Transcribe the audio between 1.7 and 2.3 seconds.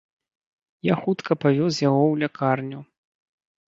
яго ў